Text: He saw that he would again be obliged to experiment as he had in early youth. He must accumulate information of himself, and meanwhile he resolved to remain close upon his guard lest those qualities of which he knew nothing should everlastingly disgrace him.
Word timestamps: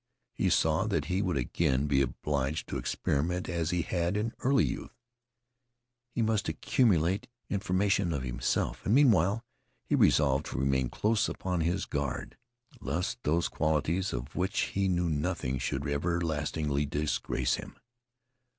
He 0.33 0.49
saw 0.49 0.87
that 0.87 1.05
he 1.13 1.21
would 1.21 1.37
again 1.37 1.85
be 1.85 2.01
obliged 2.01 2.67
to 2.69 2.79
experiment 2.79 3.47
as 3.47 3.69
he 3.69 3.83
had 3.83 4.17
in 4.17 4.33
early 4.39 4.63
youth. 4.65 4.95
He 6.09 6.23
must 6.23 6.49
accumulate 6.49 7.27
information 7.51 8.11
of 8.11 8.23
himself, 8.23 8.83
and 8.83 8.95
meanwhile 8.95 9.45
he 9.85 9.93
resolved 9.93 10.47
to 10.47 10.57
remain 10.57 10.89
close 10.89 11.29
upon 11.29 11.61
his 11.61 11.85
guard 11.85 12.35
lest 12.79 13.21
those 13.21 13.47
qualities 13.47 14.11
of 14.11 14.35
which 14.35 14.61
he 14.73 14.87
knew 14.87 15.07
nothing 15.07 15.59
should 15.59 15.87
everlastingly 15.87 16.87
disgrace 16.87 17.57
him. 17.57 17.77